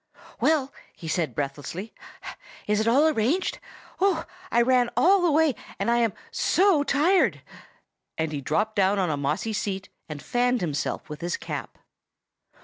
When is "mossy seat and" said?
9.17-10.19